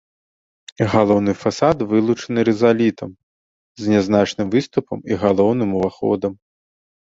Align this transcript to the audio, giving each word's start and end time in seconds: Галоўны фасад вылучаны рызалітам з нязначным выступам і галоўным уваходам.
Галоўны 0.93 1.31
фасад 1.43 1.77
вылучаны 1.91 2.45
рызалітам 2.49 3.11
з 3.83 3.93
нязначным 3.93 4.47
выступам 4.57 4.97
і 5.13 5.21
галоўным 5.27 5.69
уваходам. 5.83 6.33